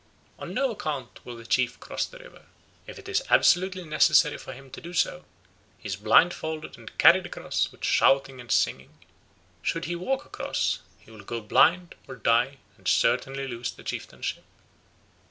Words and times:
"On 0.39 0.51
no 0.51 0.71
account 0.71 1.23
will 1.23 1.35
the 1.35 1.45
chief 1.45 1.79
cross 1.79 2.07
the 2.07 2.17
river. 2.17 2.47
If 2.87 2.97
it 2.97 3.07
is 3.07 3.21
absolutely 3.29 3.83
necessary 3.83 4.39
for 4.39 4.51
him 4.51 4.71
to 4.71 4.81
do 4.81 4.93
so, 4.95 5.25
he 5.77 5.85
is 5.85 5.95
blindfolded 5.95 6.75
and 6.75 6.97
carried 6.97 7.27
across 7.27 7.71
with 7.71 7.83
shouting 7.83 8.41
and 8.41 8.51
singing. 8.51 8.97
Should 9.61 9.85
he 9.85 9.95
walk 9.95 10.25
across, 10.25 10.79
he 10.99 11.11
will 11.11 11.23
go 11.23 11.39
blind 11.39 11.93
or 12.07 12.15
die 12.15 12.57
and 12.79 12.87
certainly 12.87 13.47
lose 13.47 13.73
the 13.73 13.83
chieftainship." 13.83 14.43